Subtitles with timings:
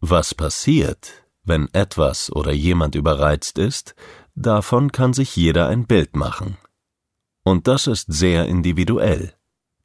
[0.00, 1.12] Was passiert,
[1.44, 3.94] wenn etwas oder jemand überreizt ist,
[4.34, 6.56] davon kann sich jeder ein Bild machen.
[7.44, 9.34] Und das ist sehr individuell.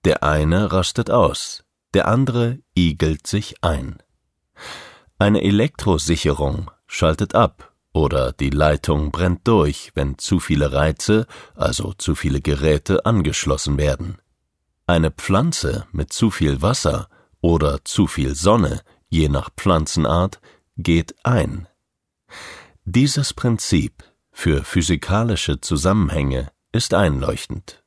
[0.06, 3.98] Der eine rastet aus, der andere igelt sich ein.
[5.18, 12.16] Eine Elektrosicherung schaltet ab oder die Leitung brennt durch, wenn zu viele Reize, also zu
[12.16, 14.18] viele Geräte angeschlossen werden.
[14.88, 17.10] Eine Pflanze mit zu viel Wasser
[17.42, 18.82] oder zu viel Sonne,
[19.16, 20.40] je nach Pflanzenart,
[20.78, 21.68] geht ein.
[22.84, 27.84] Dieses Prinzip für physikalische Zusammenhänge ist einleuchtend,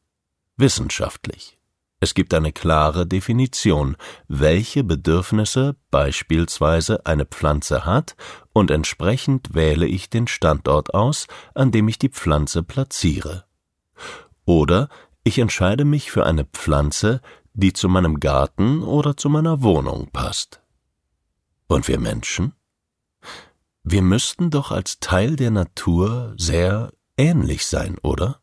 [0.56, 1.58] wissenschaftlich.
[2.00, 3.96] Es gibt eine klare Definition,
[4.28, 8.16] welche Bedürfnisse beispielsweise eine Pflanze hat,
[8.52, 13.44] und entsprechend wähle ich den Standort aus, an dem ich die Pflanze platziere.
[14.44, 14.88] Oder
[15.24, 17.20] ich entscheide mich für eine Pflanze,
[17.52, 20.62] die zu meinem Garten oder zu meiner Wohnung passt.
[21.68, 22.54] Und wir Menschen?
[23.84, 28.40] Wir müssten doch als Teil der Natur sehr ähnlich sein, oder?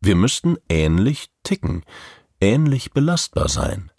[0.00, 1.84] Wir müssten ähnlich ticken,
[2.40, 3.92] ähnlich belastbar sein.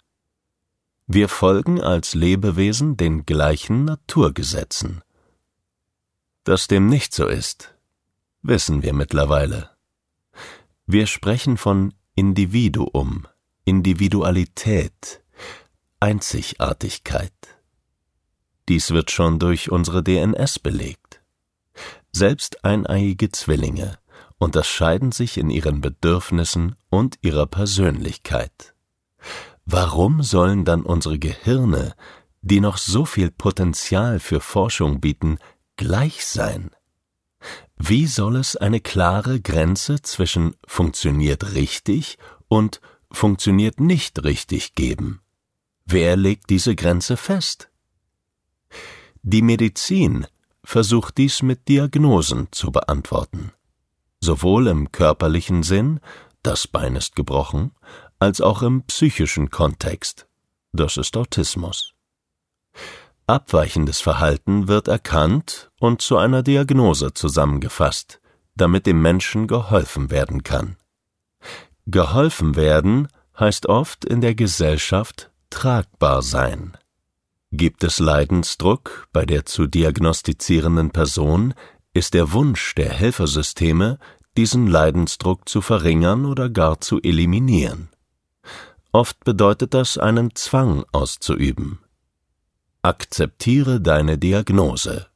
[1.06, 5.02] Wir folgen als Lebewesen den gleichen Naturgesetzen.
[6.44, 7.74] Dass dem nicht so ist,
[8.42, 9.70] wissen wir mittlerweile.
[10.86, 13.26] Wir sprechen von Individuum,
[13.64, 15.22] Individualität,
[16.00, 17.32] Einzigartigkeit.
[18.68, 21.22] Dies wird schon durch unsere DNS belegt.
[22.12, 23.98] Selbst eineiige Zwillinge
[24.38, 28.74] unterscheiden sich in ihren Bedürfnissen und ihrer Persönlichkeit.
[29.64, 31.94] Warum sollen dann unsere Gehirne,
[32.42, 35.38] die noch so viel Potenzial für Forschung bieten,
[35.76, 36.70] gleich sein?
[37.76, 45.20] Wie soll es eine klare Grenze zwischen funktioniert richtig und funktioniert nicht richtig geben?
[45.86, 47.70] Wer legt diese Grenze fest?
[49.24, 50.26] Die Medizin
[50.62, 53.52] versucht dies mit Diagnosen zu beantworten
[54.24, 56.00] sowohl im körperlichen Sinn,
[56.42, 57.72] das Bein ist gebrochen,
[58.18, 60.26] als auch im psychischen Kontext,
[60.72, 61.92] das ist Autismus.
[63.26, 68.20] Abweichendes Verhalten wird erkannt und zu einer Diagnose zusammengefasst,
[68.56, 70.76] damit dem Menschen geholfen werden kann.
[71.86, 76.76] Geholfen werden heißt oft in der Gesellschaft tragbar sein.
[77.56, 81.54] Gibt es Leidensdruck bei der zu diagnostizierenden Person,
[81.92, 84.00] ist der Wunsch der Helfersysteme,
[84.36, 87.90] diesen Leidensdruck zu verringern oder gar zu eliminieren.
[88.90, 91.78] Oft bedeutet das, einen Zwang auszuüben.
[92.82, 95.06] Akzeptiere deine Diagnose.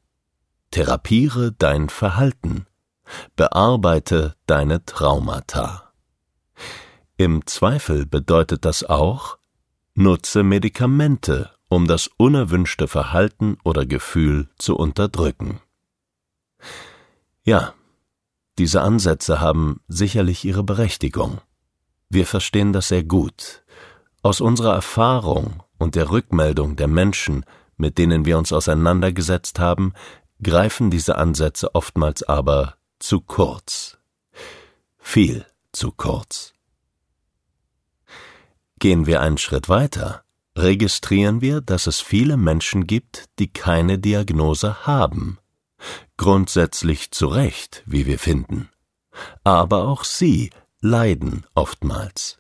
[0.71, 2.67] Therapiere dein Verhalten.
[3.35, 5.93] Bearbeite deine Traumata.
[7.17, 9.39] Im Zweifel bedeutet das auch,
[9.95, 15.61] nutze Medikamente, um das unerwünschte Verhalten oder Gefühl zu unterdrücken.
[17.45, 17.75] Ja,
[18.59, 21.41] diese Ansätze haben sicherlich ihre Berechtigung.
[22.09, 23.63] Wir verstehen das sehr gut.
[24.23, 27.45] Aus unserer Erfahrung und der Rückmeldung der Menschen,
[27.77, 29.93] mit denen wir uns auseinandergesetzt haben,
[30.43, 33.99] greifen diese Ansätze oftmals aber zu kurz.
[34.99, 36.55] Viel zu kurz.
[38.79, 40.25] Gehen wir einen Schritt weiter,
[40.59, 45.39] registrieren wir, dass es viele Menschen gibt, die keine Diagnose haben
[46.17, 48.69] grundsätzlich zu Recht, wie wir finden.
[49.45, 52.39] Aber auch sie leiden oftmals.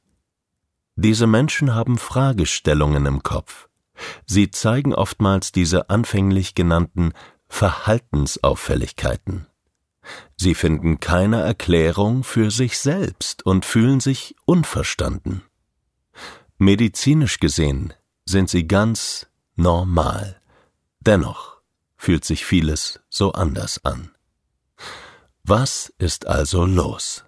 [0.97, 3.69] Diese Menschen haben Fragestellungen im Kopf.
[4.27, 7.13] Sie zeigen oftmals diese anfänglich genannten
[7.49, 9.47] Verhaltensauffälligkeiten.
[10.37, 15.43] Sie finden keine Erklärung für sich selbst und fühlen sich unverstanden.
[16.59, 17.95] Medizinisch gesehen
[18.29, 20.41] sind sie ganz normal.
[21.01, 21.63] Dennoch
[21.97, 24.15] fühlt sich vieles so anders an.
[25.45, 27.25] Was ist also los?